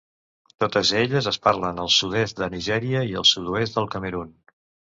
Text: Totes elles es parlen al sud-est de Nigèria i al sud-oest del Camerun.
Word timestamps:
Totes 0.63 0.93
elles 1.01 1.27
es 1.33 1.39
parlen 1.43 1.83
al 1.85 1.93
sud-est 1.97 2.41
de 2.45 2.49
Nigèria 2.57 3.07
i 3.13 3.17
al 3.23 3.29
sud-oest 3.33 3.81
del 3.81 3.91
Camerun. 3.97 4.35